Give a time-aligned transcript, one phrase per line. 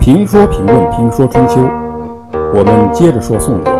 [0.00, 1.60] 评说评论评说春秋，
[2.52, 3.72] 我们接着说宋国。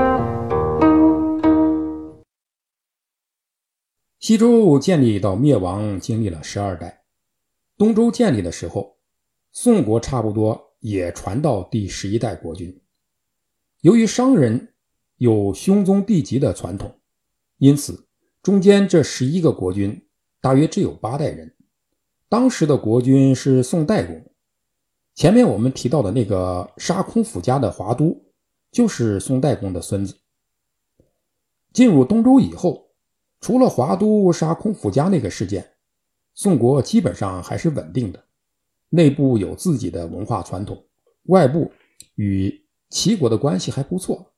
[4.20, 7.02] 西周建立到灭亡经历了十二代，
[7.76, 8.96] 东周建立的时候，
[9.50, 12.80] 宋国差不多也传到第十一代国君。
[13.80, 14.74] 由于商人
[15.16, 17.00] 有兄宗弟及的传统，
[17.58, 18.06] 因此
[18.40, 20.06] 中间这十一个国君
[20.40, 21.56] 大约只有八代人。
[22.28, 24.31] 当时的国君是宋代公。
[25.14, 28.24] 前面我们提到的那个杀空府家的华都，
[28.70, 30.16] 就是宋代公的孙子。
[31.72, 32.90] 进入东周以后，
[33.40, 35.72] 除了华都杀空府家那个事件，
[36.34, 38.24] 宋国基本上还是稳定的，
[38.88, 40.86] 内部有自己的文化传统，
[41.24, 41.72] 外部
[42.14, 44.32] 与齐国的关系还不错。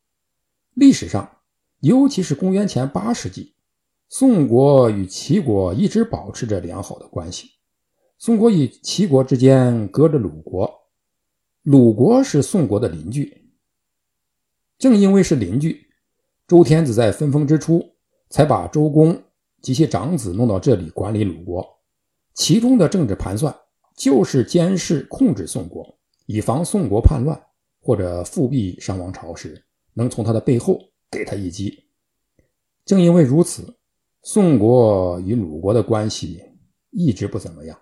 [0.74, 1.38] 历史上，
[1.80, 3.54] 尤其是公元前八世纪，
[4.08, 7.52] 宋国与齐国一直保持着良好的关系。
[8.16, 10.72] 宋国与齐国之间隔着鲁国，
[11.62, 13.50] 鲁国是宋国的邻居。
[14.78, 15.88] 正因为是邻居，
[16.46, 17.84] 周天子在分封之初
[18.30, 19.22] 才把周公
[19.60, 21.66] 及其长子弄到这里管理鲁国。
[22.32, 23.54] 其中的政治盘算
[23.96, 27.38] 就是监视控制宋国，以防宋国叛乱
[27.80, 31.84] 或者复辟商王朝时，能从他的背后给他一击。
[32.84, 33.76] 正因为如此，
[34.22, 36.42] 宋国与鲁国的关系
[36.90, 37.78] 一直不怎么样。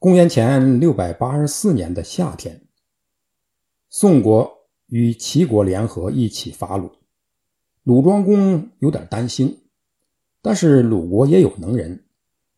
[0.00, 2.62] 公元前六百八十四年的夏天，
[3.90, 6.92] 宋国与齐国联合一起伐鲁。
[7.82, 9.64] 鲁庄公有点担心，
[10.40, 12.04] 但是鲁国也有能人。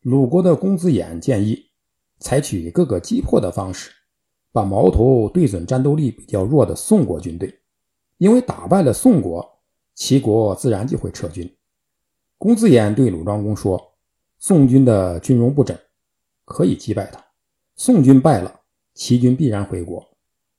[0.01, 1.71] 鲁国的公子偃建议
[2.19, 3.89] 采取各个击破的方式，
[4.51, 7.61] 把矛头对准战斗力比较弱的宋国军队，
[8.19, 9.63] 因为打败了宋国，
[9.95, 11.51] 齐国自然就会撤军。
[12.37, 13.95] 公子偃对鲁庄公说
[14.37, 15.75] ：“宋军的军容不整，
[16.45, 17.19] 可以击败他。”
[17.83, 18.61] 宋军败了，
[18.93, 20.07] 齐军必然回国，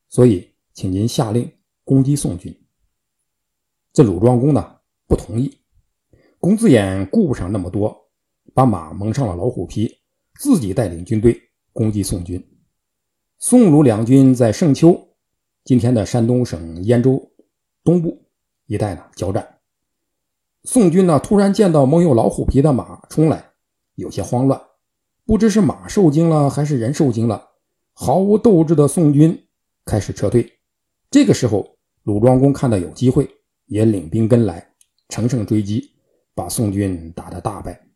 [0.08, 1.48] 所以请您下令
[1.84, 2.52] 攻击宋军。
[3.92, 5.56] 这鲁庄公呢不同意，
[6.40, 7.96] 公子偃顾不上那么多，
[8.52, 10.00] 把马蒙上了老虎皮，
[10.40, 11.40] 自己带领军队
[11.72, 12.44] 攻击宋军。
[13.38, 15.14] 宋鲁两军在盛丘
[15.62, 17.30] （今天的山东省兖州
[17.84, 18.20] 东部
[18.66, 19.60] 一带）呢交战。
[20.64, 23.52] 宋军呢突然见到蒙有老虎皮的马冲来，
[23.94, 24.60] 有些慌乱。
[25.24, 27.50] 不知是马受惊了还是人受惊了，
[27.92, 29.46] 毫无斗志的宋军
[29.84, 30.58] 开始撤退。
[31.10, 33.28] 这个时候，鲁庄公看到有机会，
[33.66, 34.72] 也领兵跟来，
[35.08, 35.92] 乘胜追击，
[36.34, 37.86] 把宋军打得大败。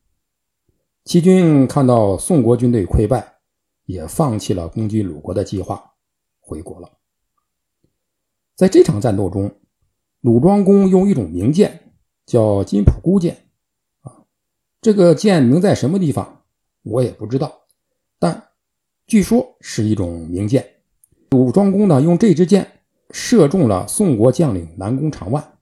[1.04, 3.38] 齐军看到宋国军队溃败，
[3.86, 5.94] 也放弃了攻击鲁国的计划，
[6.40, 6.90] 回国了。
[8.54, 9.52] 在这场战斗中，
[10.20, 11.92] 鲁庄公用一种名剑，
[12.24, 13.48] 叫金浦孤剑，
[14.02, 14.24] 啊，
[14.80, 16.35] 这个剑名在什么地方？
[16.88, 17.62] 我也不知道，
[18.16, 18.50] 但
[19.08, 20.64] 据说是一种名剑。
[21.30, 25.58] 鲁庄公呢，用这支箭射中了宋国将领南宫长万。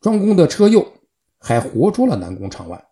[0.00, 0.92] 庄公的车右
[1.38, 2.84] 还活捉了南宫长万。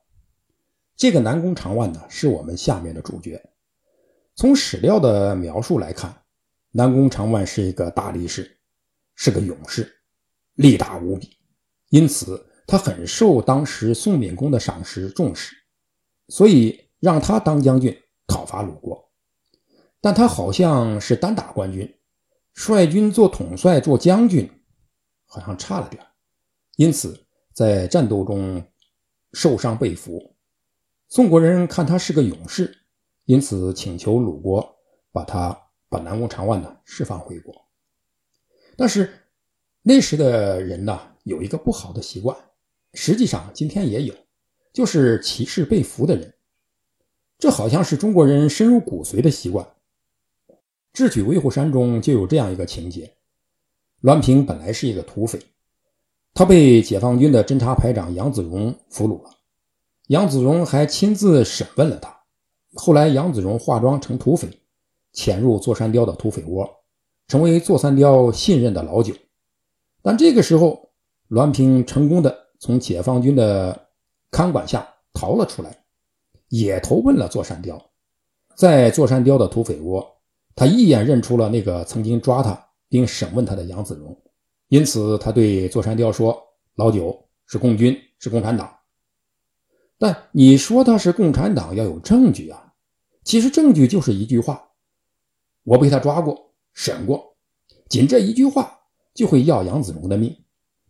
[0.96, 3.42] 这个南宫长万呢，是我们下面的主角。
[4.36, 6.22] 从史料的描述来看，
[6.70, 8.56] 南宫长万是一个大力士，
[9.16, 9.92] 是个勇士，
[10.54, 11.36] 力大无比，
[11.88, 15.56] 因此他很受当时宋闵公的赏识重视，
[16.28, 16.88] 所以。
[17.00, 17.96] 让他当将军
[18.26, 19.10] 讨伐鲁国，
[20.00, 21.96] 但他好像是单打冠军，
[22.52, 24.48] 率军做统帅做将军
[25.24, 26.06] 好像差了点
[26.76, 28.62] 因此在战斗中
[29.32, 30.36] 受伤被俘。
[31.08, 32.76] 宋国人看他是个勇士，
[33.24, 34.76] 因此请求鲁国
[35.10, 37.54] 把他把南宫长万呢释放回国。
[38.76, 39.12] 但是
[39.82, 42.36] 那时的人呢有一个不好的习惯，
[42.92, 44.14] 实际上今天也有，
[44.72, 46.34] 就是歧视被俘的人。
[47.40, 49.66] 这好像是中国人深入骨髓的习惯。
[50.92, 53.14] 智取威虎山中就有这样一个情节：
[54.02, 55.40] 栾平本来是一个土匪，
[56.34, 59.30] 他被解放军的侦察排长杨子荣俘虏了。
[60.08, 62.14] 杨子荣还亲自审问了他。
[62.74, 64.48] 后来，杨子荣化妆成土匪，
[65.12, 66.68] 潜入座山雕的土匪窝，
[67.26, 69.14] 成为座山雕信任的老九。
[70.02, 70.90] 但这个时候，
[71.28, 73.88] 栾平成功的从解放军的
[74.30, 75.79] 看管下逃了出来。
[76.50, 77.90] 也投奔了座山雕，
[78.56, 80.06] 在座山雕的土匪窝，
[80.54, 84.20] 他一眼认出了那个曾经抓他并审问他的杨子荣，
[84.68, 86.36] 因此他对座山雕说
[86.74, 88.76] ：“老九是共军，是共产党。”
[89.96, 92.74] 但你说他是共产党，要有证据啊！
[93.22, 94.70] 其实证据就是一句话
[95.62, 97.36] ：“我被他抓过，审过。”
[97.88, 98.80] 仅这一句话
[99.14, 100.36] 就会要杨子荣的命，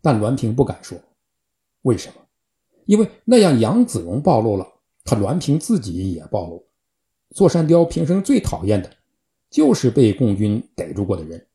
[0.01, 0.97] 但栾平不敢说，
[1.83, 2.15] 为什么？
[2.85, 4.67] 因为那样杨子荣暴露了。
[5.03, 6.67] 他栾平自己也暴露，
[7.35, 8.89] 座山雕平生最讨厌的
[9.49, 11.47] 就是被共军逮住过的人。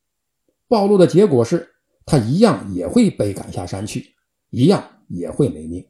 [0.68, 1.68] 暴露的结果是，
[2.04, 4.14] 他一样也会被赶下山去，
[4.50, 5.86] 一样也会没命。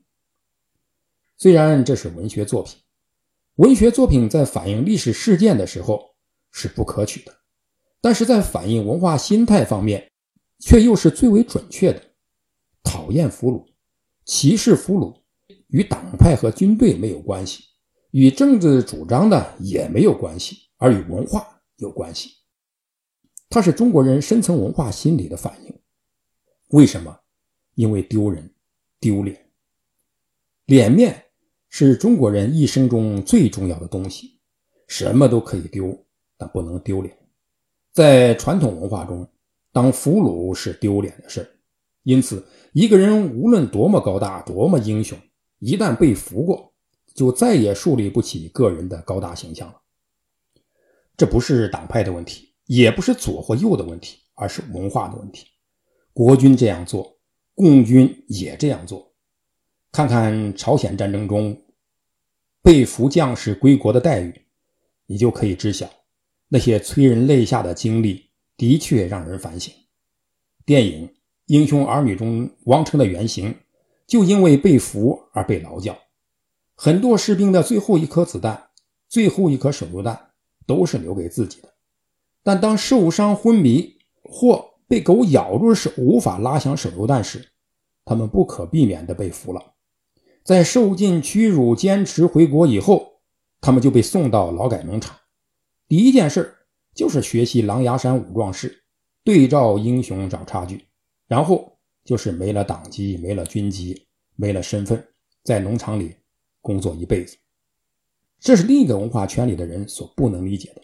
[1.39, 2.79] 虽然这是文学作品，
[3.57, 6.15] 文学作品在反映历史事件的时候
[6.51, 7.35] 是不可取的，
[8.01, 10.11] 但是在反映文化心态方面，
[10.61, 12.03] 却又是最为准确的。
[12.83, 13.67] 讨厌俘虏，
[14.25, 15.21] 歧视俘虏，
[15.69, 17.65] 与党派和军队没有关系，
[18.11, 22.31] 与政治主张的也没有关系，而与文化有关系。
[23.49, 25.75] 它是中国人深层文化心理的反应。
[26.69, 27.17] 为什么？
[27.75, 28.53] 因为丢人、
[28.99, 29.39] 丢脸。
[30.65, 31.25] 脸面
[31.69, 34.41] 是中国人一生中最重要的东西，
[34.89, 36.07] 什么都可以丢，
[36.37, 37.17] 但不能丢脸。
[37.93, 39.31] 在传统文化中，
[39.73, 41.61] 当俘虏是丢脸的事
[42.03, 45.19] 因此，一个人无论多么高大、多么英雄，
[45.59, 46.73] 一旦被俘过，
[47.15, 49.81] 就再也树立不起个人的高大形象了。
[51.17, 55.47] 这不是党派的问题，也不是左或右的问题，而是文化的问题。
[56.13, 57.19] 国军这样做，
[57.55, 59.15] 共军也这样做。
[59.93, 61.63] 看看朝鲜战争中
[62.63, 64.43] 被俘将士归国的待遇，
[65.07, 65.89] 你就可以知晓，
[66.49, 69.73] 那些催人泪下的经历的确让人反省。
[70.65, 71.09] 电影。
[71.49, 73.55] 《英雄儿女》中，王成的原型
[74.07, 75.97] 就因为被俘而被劳教。
[76.75, 78.71] 很多士兵的最后一颗子弹、
[79.09, 80.31] 最后一颗手榴弹
[80.67, 81.75] 都是留给自己的。
[82.43, 87.49] 但当受伤昏迷或被狗咬住时无法拉响手榴弹时，
[88.05, 89.75] 他们不可避免地被俘了。
[90.45, 93.21] 在受尽屈辱、坚持回国以后，
[93.61, 95.17] 他们就被送到劳改农场。
[95.89, 96.55] 第一件事
[96.95, 98.85] 就是学习狼牙山五壮士，
[99.25, 100.85] 对照英雄找差距。
[101.27, 101.76] 然后
[102.07, 104.07] 就是没了党籍，没了军籍，
[104.37, 105.05] 没了身份，
[105.43, 106.15] 在农场里
[106.61, 107.37] 工作一辈子。
[108.39, 110.83] 这是另一个文化圈里的人所不能理解的。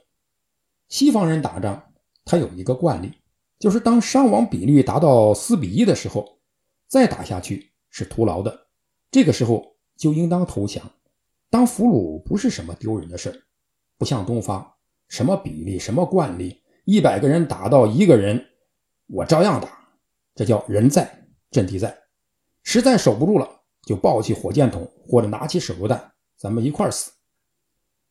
[0.88, 1.80] 西方人打仗，
[2.24, 3.12] 他有一个惯例，
[3.60, 6.40] 就是当伤亡比率达到四比一的时候，
[6.88, 8.66] 再打下去是徒劳的，
[9.10, 10.82] 这个时候就应当投降。
[11.48, 13.44] 当俘虏不是什么丢人的事
[13.96, 14.74] 不像东方，
[15.06, 18.44] 什么比例，什么惯例，一百个人打到一个人，
[19.06, 19.81] 我照样打。
[20.34, 21.96] 这叫人在阵地在，
[22.62, 23.48] 实在守不住了，
[23.84, 27.12] 就抱起火箭筒或者拿起手榴弹，咱们一块死。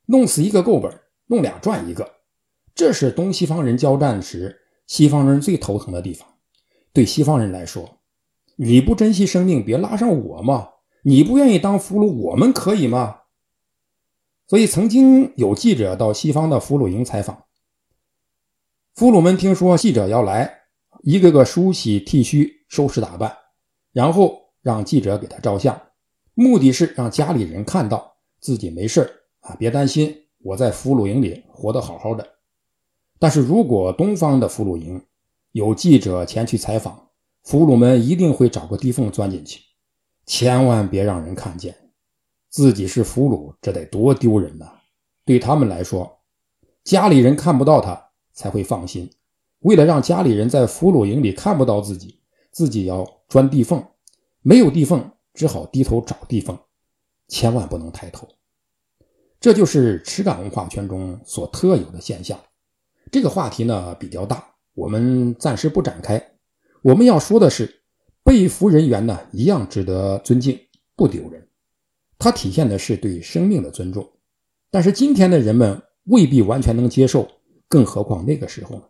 [0.06, 0.92] 弄死一个够本，
[1.28, 2.18] 弄俩赚一个。
[2.76, 6.28] 这是东西方人交战时西方人最头疼的地方。
[6.94, 8.00] 对西方人来说，
[8.56, 10.70] 你不珍惜生命，别拉上我嘛。
[11.04, 13.22] 你不愿意当俘虏，我们可以吗？
[14.48, 17.46] 所以曾经有记者到西方的俘虏营采访，
[18.94, 20.61] 俘虏们听说记者要来。
[21.04, 23.36] 一个个梳洗剃须、收拾打扮，
[23.92, 25.82] 然后让记者给他照相，
[26.34, 32.28] 目的是让家里人看到自己没事啊，别担心，我在俘虏营里活得好好的。
[33.18, 35.04] 但是如果东方的俘虏营
[35.52, 37.10] 有记者前去采访，
[37.44, 39.60] 俘虏们一定会找个地缝钻进去，
[40.26, 41.76] 千万别让人看见
[42.50, 44.72] 自己是俘虏，这得多丢人呐！
[45.26, 46.20] 对他们来说，
[46.84, 49.10] 家里人看不到他才会放心。
[49.62, 52.20] 为了让家里人在俘虏营里看不到自己，
[52.52, 53.84] 自己要钻地缝，
[54.42, 56.58] 没有地缝，只好低头找地缝，
[57.28, 58.28] 千万不能抬头。
[59.40, 62.40] 这就是耻感文化圈中所特有的现象。
[63.12, 66.22] 这个话题呢比较大，我们暂时不展开。
[66.82, 67.82] 我们要说的是，
[68.24, 70.60] 被俘人员呢一样值得尊敬，
[70.96, 71.48] 不丢人。
[72.18, 74.08] 它体现的是对生命的尊重。
[74.70, 77.28] 但是今天的人们未必完全能接受，
[77.68, 78.84] 更何况那个时候呢？